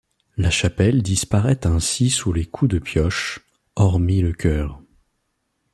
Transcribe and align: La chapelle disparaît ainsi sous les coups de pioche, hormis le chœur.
La 0.35 0.49
chapelle 0.49 1.03
disparaît 1.03 1.67
ainsi 1.67 2.09
sous 2.09 2.33
les 2.33 2.47
coups 2.47 2.71
de 2.73 2.79
pioche, 2.79 3.39
hormis 3.75 4.21
le 4.23 4.33
chœur. 4.33 4.81